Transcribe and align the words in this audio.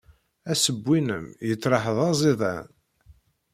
Assewwi-nnem 0.51 1.25
yettraḥ 1.47 1.83
d 1.95 1.97
aẓidan. 2.09 2.67